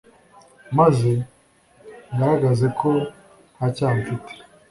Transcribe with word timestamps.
maze 0.77 1.11
ngaragaze 2.13 2.67
ko 2.79 2.89
ntacyaha 3.55 3.95
mfite 4.01 4.31